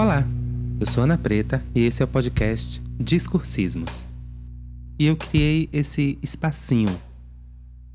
[0.00, 0.24] Olá,
[0.78, 4.06] eu sou Ana Preta e esse é o podcast Discursismos.
[4.96, 6.96] E eu criei esse espacinho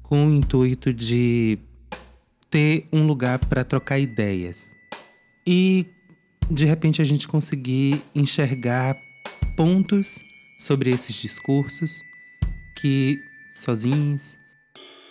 [0.01, 1.57] com o intuito de
[2.49, 4.75] ter um lugar para trocar ideias
[5.47, 5.87] e
[6.51, 8.97] de repente a gente conseguir enxergar
[9.55, 10.21] pontos
[10.59, 12.01] sobre esses discursos
[12.81, 13.17] que
[13.55, 14.35] sozinhos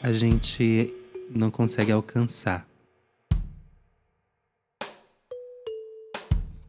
[0.02, 0.92] a gente
[1.34, 2.70] não consegue alcançar.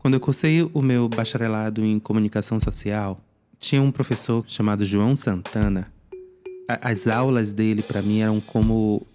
[0.04, 3.24] Quando eu cursei o meu bacharelado em comunicação social,
[3.58, 5.90] tinha um professor chamado João Santana.
[6.68, 9.08] As aulas dele para mim eram como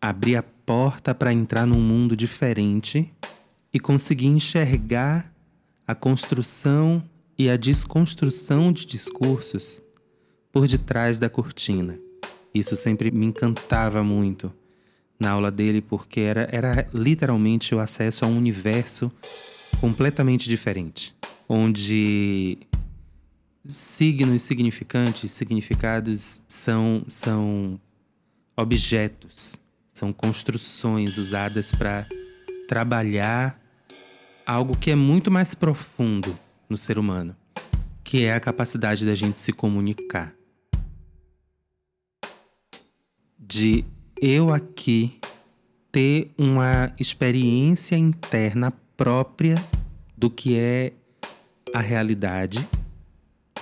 [0.00, 3.12] abrir a porta para entrar num mundo diferente
[3.72, 5.34] e conseguir enxergar
[5.84, 7.02] a construção
[7.36, 9.82] e a desconstrução de discursos
[10.52, 11.98] por detrás da cortina.
[12.54, 14.54] Isso sempre me encantava muito
[15.18, 19.10] na aula dele, porque era, era literalmente o acesso a um universo
[19.74, 21.14] completamente diferente,
[21.48, 22.58] onde
[23.64, 27.80] signos, significantes, significados são, são
[28.56, 32.06] objetos, são construções usadas para
[32.68, 33.58] trabalhar
[34.46, 37.34] algo que é muito mais profundo no ser humano,
[38.02, 40.34] que é a capacidade da gente se comunicar.
[43.38, 43.84] De
[44.20, 45.18] eu aqui
[45.90, 49.56] ter uma experiência interna própria
[50.16, 50.92] do que é
[51.72, 52.66] a realidade,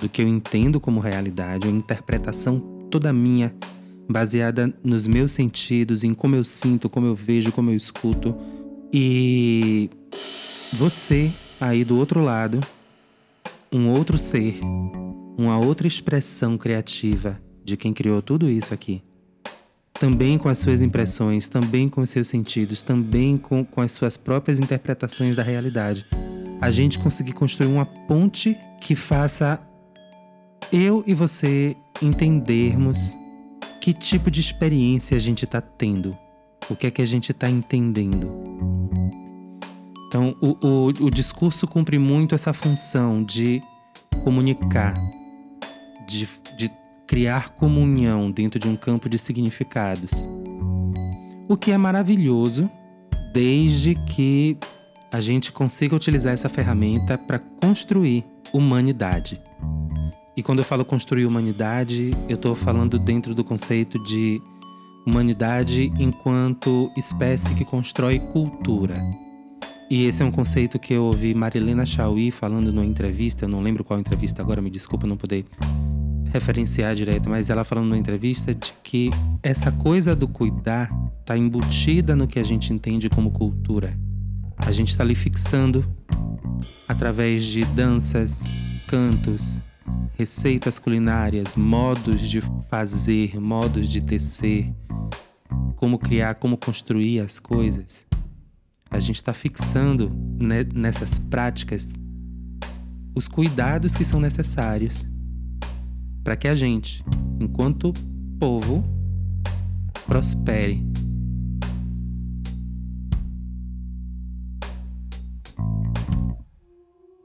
[0.01, 2.59] do que eu entendo como realidade, uma interpretação
[2.89, 3.53] toda minha,
[4.09, 8.37] baseada nos meus sentidos, em como eu sinto, como eu vejo, como eu escuto.
[8.93, 9.89] E
[10.71, 12.59] você aí do outro lado,
[13.71, 14.59] um outro ser,
[15.37, 19.01] uma outra expressão criativa de quem criou tudo isso aqui
[20.03, 24.17] também com as suas impressões, também com os seus sentidos, também com, com as suas
[24.17, 26.05] próprias interpretações da realidade.
[26.59, 29.57] A gente conseguir construir uma ponte que faça
[30.73, 33.17] eu e você entendermos
[33.79, 36.17] que tipo de experiência a gente está tendo,
[36.69, 38.29] o que é que a gente está entendendo.
[40.09, 43.63] Então, o, o, o discurso cumpre muito essa função de
[44.21, 44.99] comunicar,
[46.05, 46.27] de,
[46.57, 46.82] de
[47.13, 50.27] criar comunhão dentro de um campo de significados.
[51.47, 52.67] O que é maravilhoso,
[53.31, 54.57] desde que
[55.11, 59.39] a gente consiga utilizar essa ferramenta para construir humanidade.
[60.35, 64.41] E quando eu falo construir humanidade, eu estou falando dentro do conceito de
[65.05, 68.99] humanidade enquanto espécie que constrói cultura.
[69.87, 73.61] E esse é um conceito que eu ouvi Marilena Chauí falando numa entrevista, eu não
[73.61, 75.45] lembro qual entrevista agora, me desculpa não poder
[76.33, 79.11] referenciar direito, mas ela falando numa entrevista de que
[79.43, 83.95] essa coisa do cuidar está embutida no que a gente entende como cultura.
[84.57, 85.85] A gente está ali fixando
[86.87, 88.45] através de danças,
[88.87, 89.61] cantos,
[90.17, 94.73] receitas culinárias, modos de fazer, modos de tecer,
[95.75, 98.07] como criar, como construir as coisas.
[98.89, 100.11] A gente está fixando
[100.73, 101.93] nessas práticas
[103.15, 105.05] os cuidados que são necessários
[106.23, 107.03] para que a gente,
[107.39, 107.91] enquanto
[108.39, 108.83] povo,
[110.05, 110.81] prospere.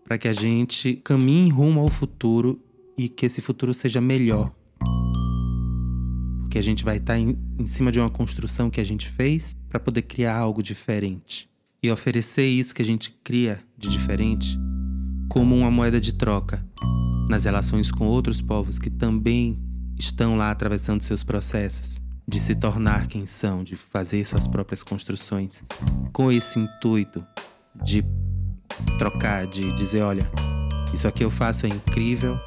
[0.05, 2.61] Para que a gente caminhe rumo ao futuro
[2.97, 4.53] e que esse futuro seja melhor.
[6.41, 9.09] Porque a gente vai estar tá em, em cima de uma construção que a gente
[9.09, 11.49] fez para poder criar algo diferente.
[11.81, 14.59] E oferecer isso que a gente cria de diferente
[15.29, 16.67] como uma moeda de troca
[17.29, 19.59] nas relações com outros povos que também
[19.97, 25.63] estão lá atravessando seus processos de se tornar quem são, de fazer suas próprias construções,
[26.13, 27.25] com esse intuito
[27.83, 28.05] de
[28.99, 30.31] trocar, de dizer: olha,
[30.93, 32.39] isso aqui eu faço é incrível,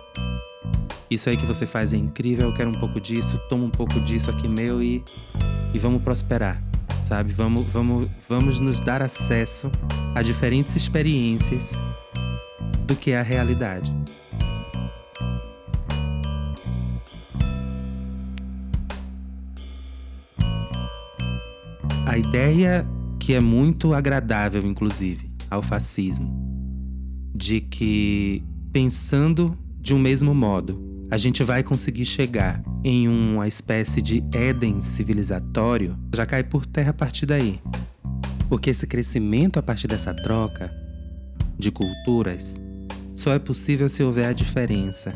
[1.10, 4.00] isso aí que você faz é incrível, eu quero um pouco disso, toma um pouco
[4.02, 5.04] disso aqui meu e,
[5.74, 6.64] e vamos prosperar,
[7.04, 7.34] sabe?
[7.34, 9.72] Vamos, vamos, vamos nos dar acesso
[10.16, 11.78] a diferentes experiências
[12.86, 13.94] do que é a realidade.
[22.12, 22.86] A ideia
[23.18, 26.30] que é muito agradável, inclusive, ao fascismo,
[27.34, 28.44] de que
[28.74, 34.82] pensando de um mesmo modo, a gente vai conseguir chegar em uma espécie de Éden
[34.82, 37.62] civilizatório, já cai por terra a partir daí.
[38.50, 40.70] Porque esse crescimento a partir dessa troca
[41.58, 42.60] de culturas
[43.14, 45.14] só é possível se houver a diferença.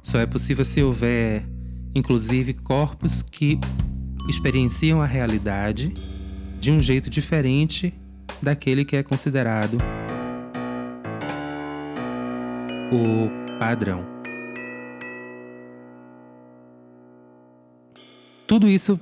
[0.00, 1.44] Só é possível se houver,
[1.92, 3.58] inclusive, corpos que
[4.28, 5.92] experienciam a realidade
[6.58, 7.94] de um jeito diferente
[8.42, 9.78] daquele que é considerado
[12.92, 14.04] o padrão.
[18.46, 18.98] Tudo isso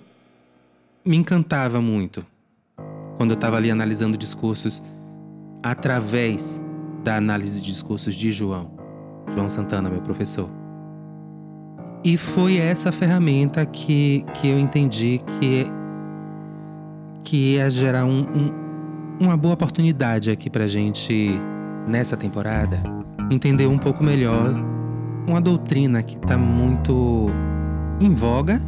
[1.05, 2.25] me encantava muito
[3.17, 4.83] quando eu estava ali analisando discursos
[5.63, 6.61] através
[7.03, 8.77] da análise de discursos de João,
[9.33, 10.68] João Santana, meu professor.
[12.09, 15.67] E foi essa ferramenta que, que eu entendi que,
[17.23, 21.39] que ia gerar um, um, uma boa oportunidade aqui pra gente,
[21.87, 22.81] nessa temporada,
[23.31, 24.55] entender um pouco melhor
[25.27, 27.31] uma doutrina que está muito
[28.01, 28.59] em voga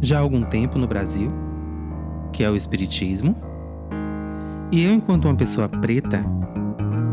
[0.00, 1.28] já há algum tempo no Brasil,
[2.32, 3.36] que é o Espiritismo.
[4.70, 6.24] E eu, enquanto uma pessoa preta,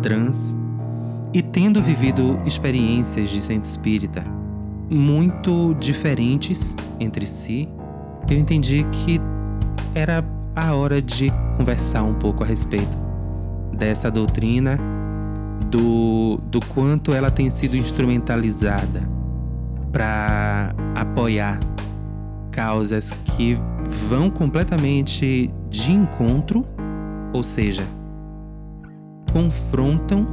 [0.02, 0.56] trans,
[1.34, 4.39] e tendo vivido experiências de centro espírita
[4.90, 7.70] muito diferentes entre si,
[8.30, 9.20] eu entendi que
[9.94, 10.24] era
[10.56, 12.98] a hora de conversar um pouco a respeito
[13.74, 14.78] dessa doutrina,
[15.70, 19.02] do, do quanto ela tem sido instrumentalizada
[19.92, 21.60] para apoiar
[22.52, 23.58] causas que
[24.08, 26.66] vão completamente de encontro,
[27.32, 27.84] ou seja,
[29.32, 30.28] confrontam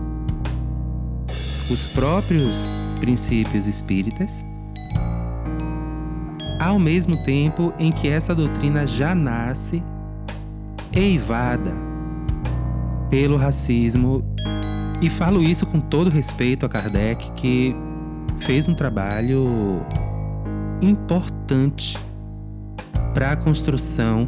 [1.71, 2.77] os próprios
[3.07, 4.45] princípios espíritas,
[6.59, 9.81] ao mesmo tempo em que essa doutrina já nasce
[10.93, 11.73] eivada
[13.09, 14.25] pelo racismo.
[15.01, 17.73] E falo isso com todo respeito a Kardec, que
[18.39, 19.87] fez um trabalho
[20.83, 21.97] importante
[23.15, 24.27] para a construção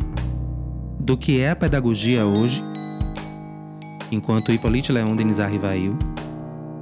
[1.01, 2.63] do que é a pedagogia hoje,
[4.13, 5.99] enquanto Hippolyte Leon Denis Arrivail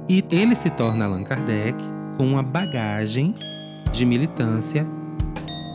[0.09, 1.77] e ele se torna Allan Kardec
[2.17, 3.33] com uma bagagem
[3.91, 4.87] de militância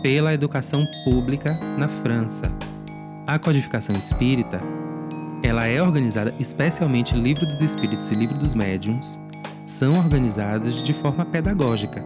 [0.03, 2.51] pela educação pública na França.
[3.27, 4.61] A codificação espírita,
[5.43, 9.21] ela é organizada, especialmente Livro dos Espíritos e Livro dos Médiuns,
[9.65, 12.05] são organizados de forma pedagógica,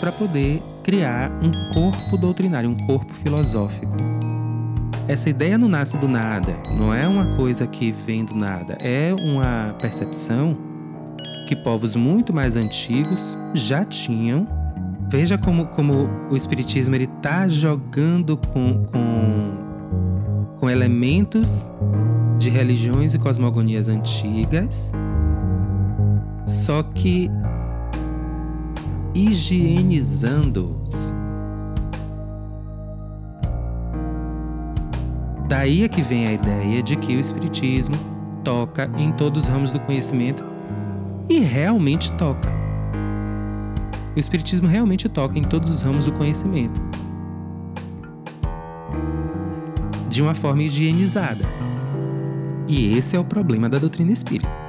[0.00, 3.96] para poder criar um corpo doutrinário, um corpo filosófico.
[5.08, 9.12] Essa ideia não nasce do nada, não é uma coisa que vem do nada, é
[9.12, 10.56] uma percepção
[11.44, 14.48] que povos muito mais antigos já tinham.
[15.10, 21.68] Veja como, como o Espiritismo está jogando com, com, com elementos
[22.38, 24.92] de religiões e cosmogonias antigas,
[26.46, 27.30] só que
[29.14, 31.14] higienizando-os.
[35.48, 37.94] Daí é que vem a ideia de que o Espiritismo
[38.42, 40.53] toca em todos os ramos do conhecimento
[41.28, 42.52] e realmente toca.
[44.16, 46.80] O Espiritismo realmente toca em todos os ramos do conhecimento.
[50.08, 51.44] De uma forma higienizada.
[52.68, 54.64] E esse é o problema da doutrina espírita.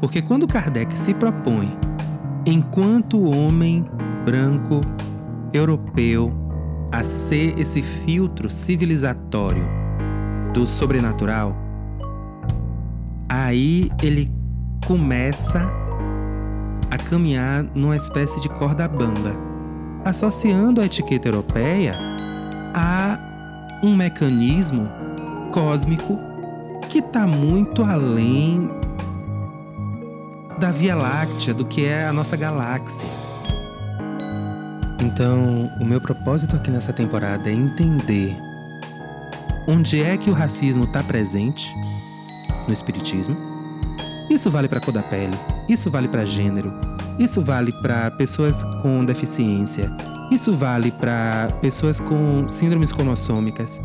[0.00, 1.76] Porque quando Kardec se propõe,
[2.46, 3.86] enquanto homem
[4.24, 4.80] branco,
[5.52, 6.32] europeu,
[6.90, 9.64] a ser esse filtro civilizatório
[10.54, 11.56] do sobrenatural,
[13.50, 14.30] aí ele
[14.86, 15.68] começa
[16.88, 19.34] a caminhar numa espécie de corda bamba,
[20.04, 21.96] associando a etiqueta europeia
[22.74, 23.18] a
[23.82, 24.88] um mecanismo
[25.52, 26.16] cósmico
[26.88, 28.70] que está muito além
[30.58, 33.08] da Via Láctea, do que é a nossa galáxia.
[35.02, 38.36] Então, o meu propósito aqui nessa temporada é entender
[39.66, 41.72] onde é que o racismo está presente
[42.70, 43.36] no Espiritismo.
[44.30, 45.36] Isso vale para cor da pele,
[45.68, 46.72] isso vale para gênero,
[47.18, 49.92] isso vale para pessoas com deficiência,
[50.30, 53.82] isso vale para pessoas com síndromes cromossômicas,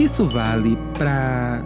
[0.00, 1.60] isso vale para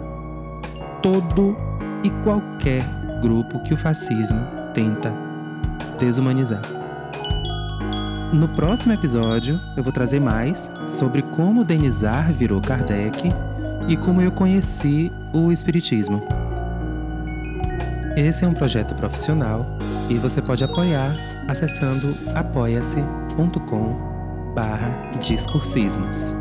[1.01, 1.55] todo
[2.03, 2.83] e qualquer
[3.21, 5.15] grupo que o fascismo tenta
[5.97, 6.61] desumanizar.
[8.33, 13.33] No próximo episódio, eu vou trazer mais sobre como Denizar virou Kardec
[13.87, 16.40] e como eu conheci o Espiritismo.
[18.15, 19.65] Esse é um projeto profissional
[20.09, 21.11] e você pode apoiar
[21.47, 24.11] acessando apoia-se.com
[24.53, 24.89] barra
[25.19, 26.35] discursismos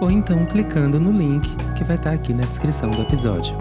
[0.00, 3.54] ou então clicando no link que vai estar aqui na descrição do episódio.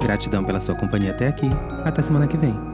[0.00, 1.50] Gratidão pela sua companhia até aqui.
[1.84, 2.71] Até semana que vem.